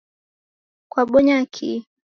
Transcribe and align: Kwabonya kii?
Kwabonya 0.91 1.37
kii? 1.53 1.79